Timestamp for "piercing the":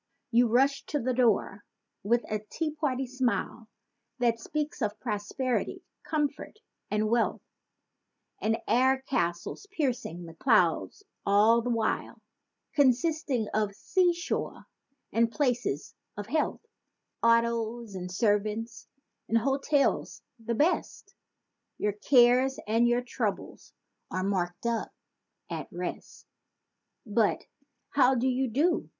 9.69-10.33